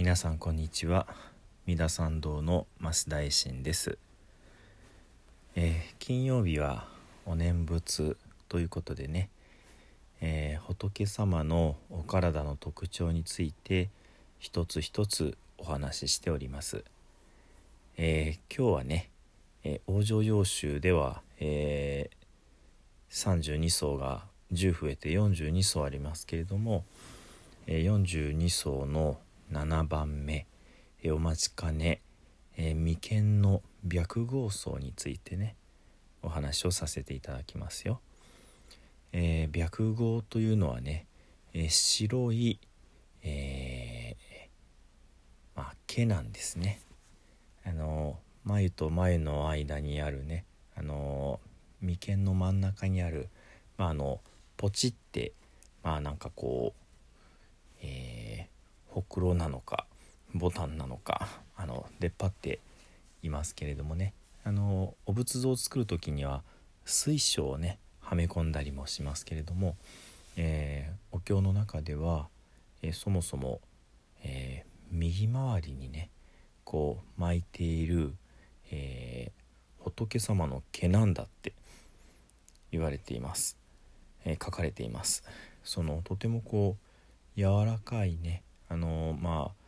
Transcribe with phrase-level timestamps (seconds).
[0.00, 1.06] 皆さんこんにちは。
[1.66, 3.98] 三田参道の増田衛進です、
[5.54, 6.88] えー、金曜日は
[7.26, 8.16] お念仏
[8.48, 9.28] ということでね、
[10.22, 13.90] えー、仏様のお体の特徴について
[14.38, 16.82] 一つ一つお話ししております、
[17.98, 19.10] えー、今日はね、
[19.64, 22.08] え往生要集では、え
[23.10, 26.84] 32層が10増えて42層ありますけれども、
[27.66, 29.18] え42層の
[29.50, 30.46] 7番目、
[31.02, 32.02] えお待ちかね、
[32.56, 35.56] え眉間の白毫層についてね
[36.22, 38.00] お話をさせていただきますよ。
[39.12, 41.06] えー、白毫というのはね、
[41.52, 42.60] えー、白い、
[43.22, 46.80] えー、まあ、毛なんですね。
[47.64, 50.44] あの眉と眉の間にあるね、
[50.76, 51.40] あの
[51.80, 53.28] 眉間の真ん中にある、
[53.76, 54.20] まあ、あの
[54.56, 55.32] ポチって
[55.82, 56.82] まあなんかこう、
[57.82, 58.19] えー、
[58.90, 59.86] ほくろなのか
[60.34, 62.60] ボタンなのかあの出っ張って
[63.22, 64.14] いますけれどもね。
[64.42, 66.42] あのお仏像を作る時には
[66.86, 69.76] 水晶をねはめ込んだりもしますけれども、
[70.36, 72.28] えー、お経の中では、
[72.82, 73.60] えー、そもそも、
[74.24, 76.10] えー、右回りにね
[76.64, 78.14] こう巻いている、
[78.70, 79.32] え
[79.78, 81.52] 仏様の毛なんだって
[82.70, 83.56] 言われています、
[84.24, 85.24] え書かれています。
[85.64, 86.76] そのとてもこ
[87.36, 89.60] う柔らかいねあのまあ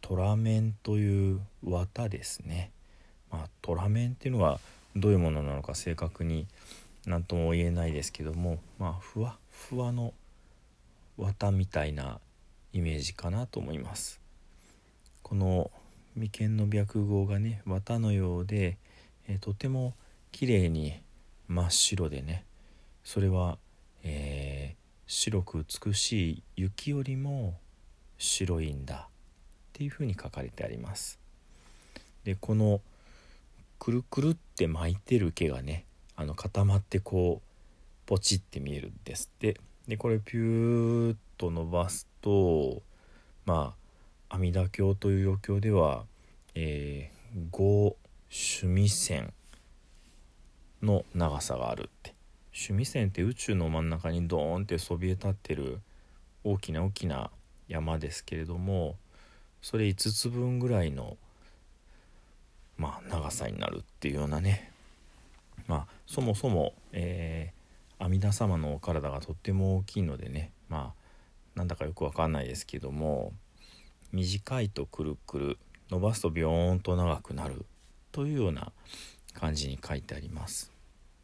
[0.00, 2.70] トラメンという綿ですね、
[3.30, 4.60] まあ、トラメンっていうのは
[4.94, 6.46] どういうものなのか正確に
[7.04, 10.14] 何とも言えないですけどもまあふわふわの
[11.18, 12.20] 綿みたいな
[12.72, 14.20] イメージかなと思います。
[15.22, 15.70] この
[16.16, 18.76] 眉間の白毫がね綿のようで、
[19.26, 19.94] えー、とても
[20.30, 21.00] 綺麗に
[21.48, 22.44] 真っ白でね
[23.02, 23.58] それは、
[24.04, 27.54] えー、白く美しい雪よりも
[28.24, 29.08] 白いんだ。
[29.74, 31.18] っていうふうに書かれてあります。
[32.24, 32.80] でこの
[33.78, 35.84] くるくるって巻いてる毛がね
[36.16, 39.60] あの固まってこうポチって見えるんですって。
[39.88, 42.82] でこれピューッと伸ばすと
[43.44, 43.74] ま
[44.28, 46.04] あ阿弥陀経という余経では、
[46.54, 47.96] えー、5
[48.30, 49.32] 趣味線
[50.82, 52.14] の長さがあるって。
[52.56, 55.80] 趣味線って宇宙の真ん中にドーンってそびえ立ってる
[56.44, 57.32] 大きな大きな
[57.68, 58.96] 山ですけれども
[59.62, 61.16] それ5つ分ぐらいの
[62.76, 64.72] まあ長さになるっていうようなね
[65.66, 71.04] まあそもそも、えー、阿弥陀様のお体がとっても大きいのでねまあ
[71.54, 73.32] なんだかよくわかんないですけども
[74.12, 75.58] 短いとくるくる
[75.90, 77.64] 伸ばすとビヨーンと長くなる
[78.12, 78.72] というような
[79.32, 80.72] 感じに書いてあります。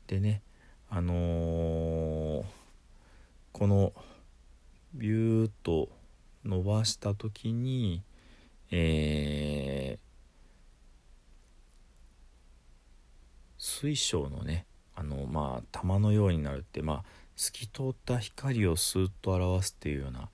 [0.07, 0.43] でね
[0.89, 2.45] あのー、
[3.53, 3.93] この
[4.95, 5.89] ビューッと
[6.45, 8.03] 伸ばした時に
[8.73, 9.99] えー、
[13.59, 17.05] 水晶のねあのまあ玉のようになるってまあ
[17.37, 20.29] 透き通った光をスーッと表すっていうような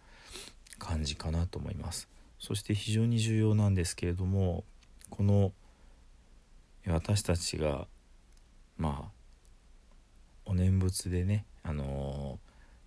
[0.79, 2.09] 感じかなと思います。
[2.39, 4.65] そして非常に重要なんですけれども
[5.09, 5.53] この
[6.87, 7.87] 私たちが
[8.77, 9.11] まあ
[10.45, 12.39] お念仏でねあの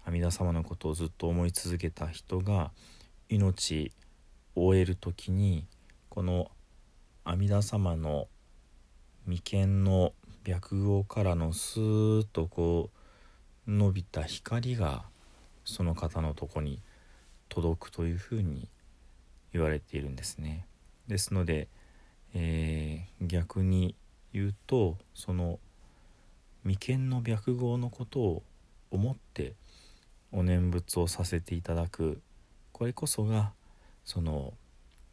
[0.05, 2.71] 阿弥陀様のことをずっと思い続けた人が
[3.29, 3.91] 命
[4.55, 5.67] を終える時に
[6.09, 6.49] この
[7.23, 8.27] 阿弥陀様の
[9.27, 10.13] 眉間の
[10.43, 12.89] 白毫からのスーッとこ
[13.67, 15.03] う伸びた光が
[15.63, 16.81] その方のとこに
[17.49, 18.67] 届くというふうに
[19.53, 20.65] 言われているんですね。
[21.07, 21.67] ですので、
[22.33, 23.95] えー、逆に
[24.33, 25.59] 言うとその
[26.63, 28.43] 眉間の白毫のことを
[28.89, 29.53] 思って
[30.31, 32.21] お念仏をさせていただく
[32.79, 33.51] これこそが
[34.05, 34.53] その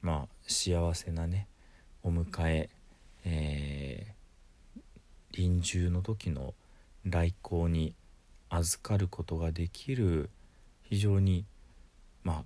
[0.00, 1.48] まあ幸せなね
[2.04, 2.70] お迎え
[3.24, 4.80] えー、
[5.32, 6.54] 臨終の時の
[7.04, 7.96] 来光に
[8.50, 10.30] 預かることができる
[10.84, 11.44] 非常に
[12.22, 12.44] まあ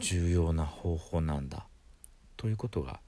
[0.00, 1.68] 重要な方法なんだ
[2.36, 2.98] ということが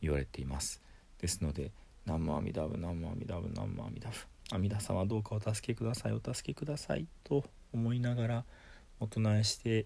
[0.00, 0.80] 言われています。
[1.20, 1.70] ですので
[2.06, 7.44] 「南無阿弥陀仏南無阿弥陀仏南無阿弥陀仏阿弥陀様どうかお助けくださいお助けください」と
[7.74, 8.44] 思いながら
[9.00, 9.84] お唱えして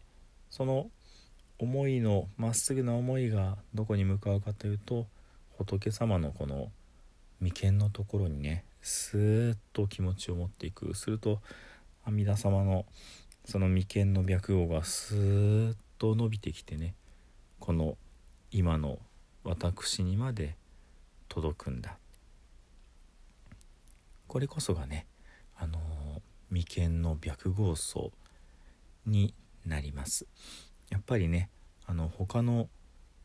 [0.50, 0.90] その
[1.58, 5.06] 思いのまっすぐな思いがどこに向かうかというと
[5.56, 6.70] 仏様のこの
[7.40, 10.94] 眉間のところにねスーッと気持ちを持っていく。
[10.94, 11.40] すると
[12.04, 12.86] 阿弥陀様の
[13.44, 16.94] その眉間の白毫がスーッと伸びてきてね
[17.58, 17.96] この
[18.50, 18.98] 今の
[19.44, 20.56] 私にまで
[21.28, 21.96] 届くんだ。
[24.26, 25.06] これこそがね
[25.56, 25.78] あの
[26.50, 28.12] 眉間の白毫層
[29.06, 29.34] に
[29.66, 30.26] なります。
[30.90, 31.48] やっぱりね
[31.86, 32.68] あの他の、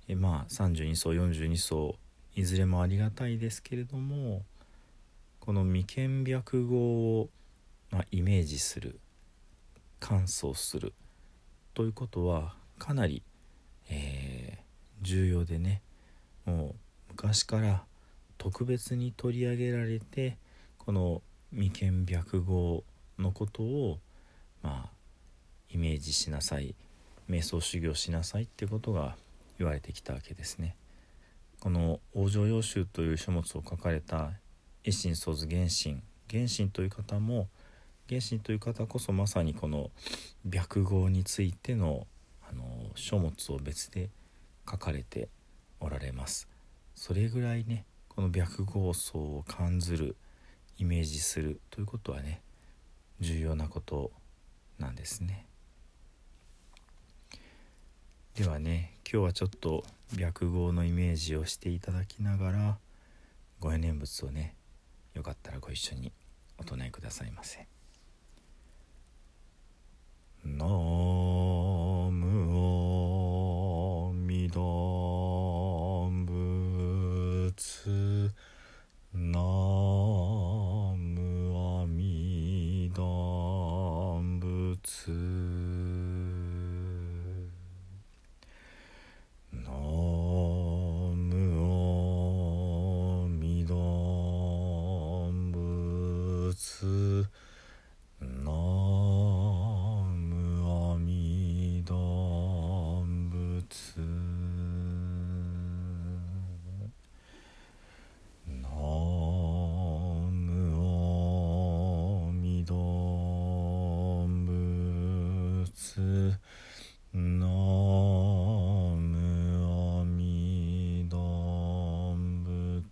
[0.07, 1.95] えまあ32層42層
[2.35, 4.43] いずれもありがたいですけれども
[5.39, 7.29] この眉間白号を、
[7.91, 8.99] まあ、イメージする
[9.99, 10.93] 乾燥する
[11.73, 13.23] ということはかなり、
[13.89, 15.81] えー、重要でね
[16.45, 16.75] もう
[17.09, 17.85] 昔から
[18.37, 20.37] 特別に取り上げられて
[20.77, 21.21] この
[21.51, 22.83] 眉間白号
[23.17, 23.99] のことを
[24.61, 24.94] まあ
[25.75, 26.73] イメージしなさい。
[27.29, 29.17] 瞑想修行しなさいってことが
[29.57, 30.77] 言われてきたわけですね。
[31.59, 34.31] この「往生要集」という書物を書かれた
[34.83, 36.01] 一心創図原神
[36.31, 37.49] 原神という方も
[38.07, 39.91] 原神という方こそまさにこの
[40.49, 42.07] 白号についての
[42.47, 44.09] あの書物を別で
[44.69, 45.27] 書かれて
[45.81, 46.47] おられます。
[46.93, 50.15] それぐらいねこの白号層を感ずる
[50.77, 52.41] イメージするということはね
[53.19, 54.13] 重要なこと
[54.79, 55.44] なんですね。
[58.35, 59.85] ではね今日はちょっと
[60.17, 62.77] 白号のイメージをしていただきながら
[63.61, 64.55] ご縁念仏をね
[65.13, 66.11] よかったらご一緒に
[66.57, 67.65] お唱えくださいませ。
[70.43, 70.73] ナム
[74.09, 74.59] アミダ
[77.55, 78.31] 仏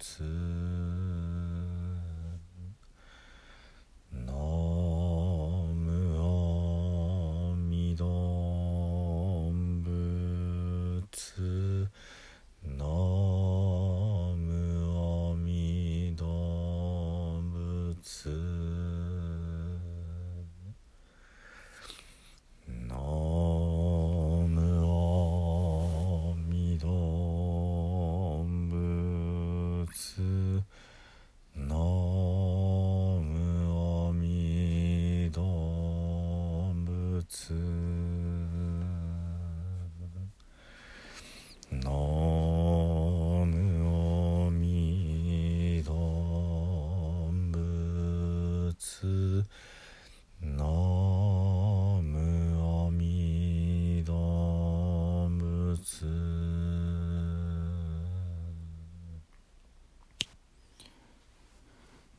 [0.03, 0.32] 十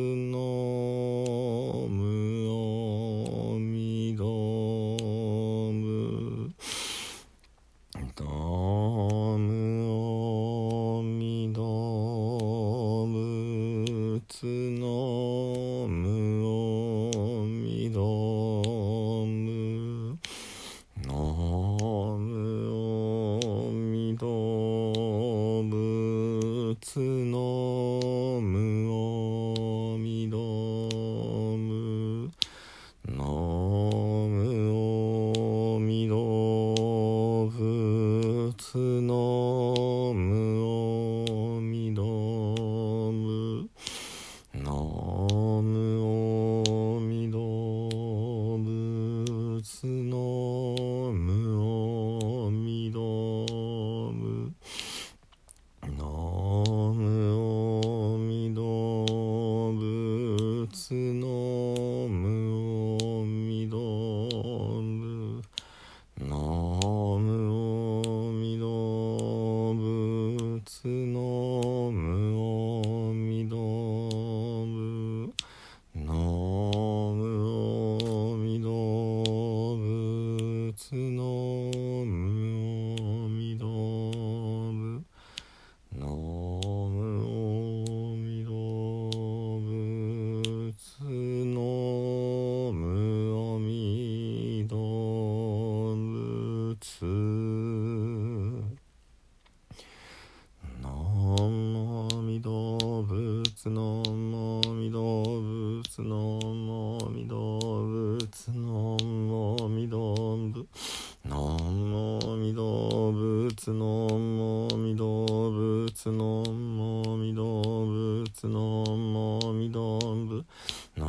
[0.00, 0.69] の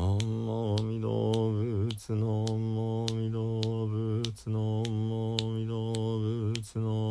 [0.01, 2.25] のもみ動物の
[2.57, 7.10] もみ動物のもみ動物の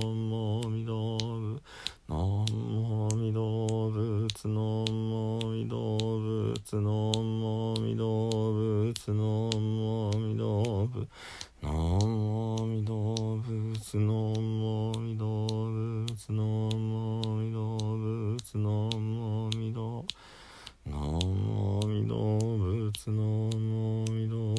[23.09, 24.55] の農動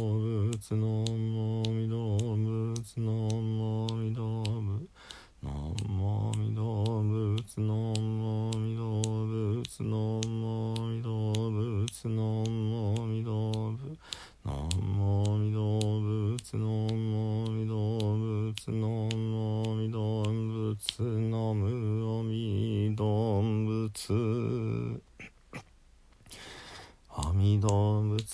[0.48, 1.06] 物の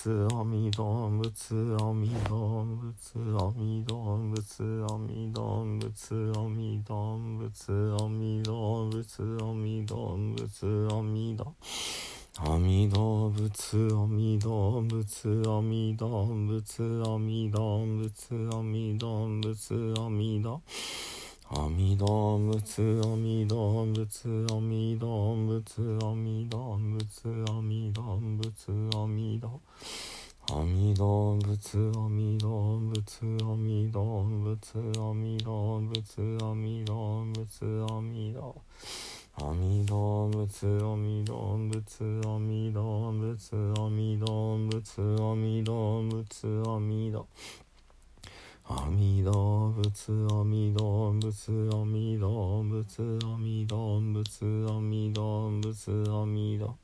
[0.08, 11.56] つあみどんぶつあみどんぶつあみどんぶつあみどんぶつあみどんぶつあみどんぶつあみどんぶつあみどん
[12.40, 20.62] 阿弥陀仏阿弥陀仏阿弥陀仏阿弥陀仏阿弥陀仏阿弥陀
[21.50, 29.62] 阿弥陀仏阿弥陀仏阿弥陀仏阿弥陀仏阿弥陀仏阿弥陀
[30.50, 38.62] 阿弥陀仏阿弥陀仏阿弥陀仏阿弥陀仏阿弥陀仏阿弥陀
[39.40, 41.96] 阿弥陀仏阿弥陀仏
[42.28, 47.26] 阿弥陀仏阿弥陀仏阿弥陀仏阿弥陀
[48.70, 56.78] 阿弥陀仏阿弥陀仏阿弥陀仏阿弥陀仏阿弥陀仏阿弥陀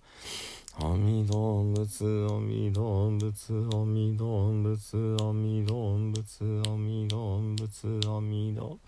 [0.79, 8.79] 阿弥陀仏阿弥陀仏阿弥陀仏阿弥陀仏阿弥陀仏阿弥陀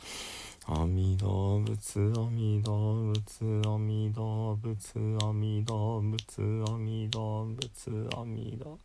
[0.67, 8.79] 阿弥陀仏阿弥陀仏阿弥陀仏阿弥陀仏阿弥陀仏阿弥陀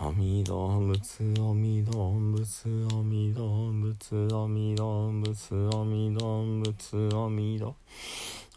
[0.00, 1.92] 阿弥陀仏阿弥陀
[2.30, 7.74] 仏阿弥陀仏阿弥陀仏阿弥陀仏阿弥陀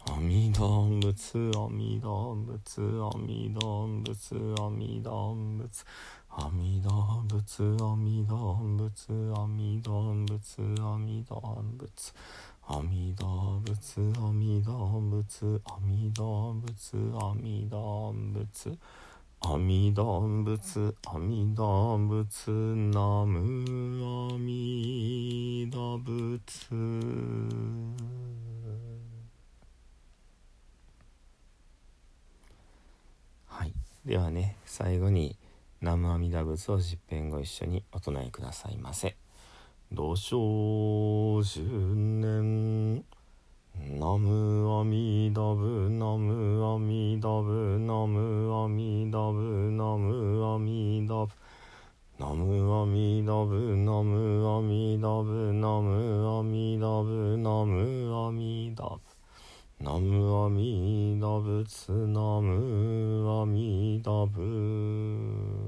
[0.06, 5.98] 阿弥陀仏阿弥陀仏阿弥陀仏阿弥陀仏
[6.30, 8.54] 阿弥陀仏阿弥陀
[8.86, 12.12] 仏阿弥陀仏阿弥陀仏
[12.68, 18.78] 阿弥陀仏阿弥陀仏阿弥陀仏阿弥陀仏
[19.44, 22.50] 阿弥陀仏阿弥陀仏
[22.92, 26.48] ナム阿弥陀仏
[33.46, 33.72] はい
[34.04, 35.36] ではね最後に
[35.80, 39.16] 南無阿弥陀仏を十遍ご一緒にお唱えくださいませ。
[39.90, 43.04] 土生十年
[43.78, 51.32] ナムアミダブナムアミダブナムアミダブナムアミダブ。
[52.18, 59.00] ナムアミダブナムアミダブナムアミダブナムアミダブ。
[59.84, 65.61] ナムアミダブツナムアミダブ。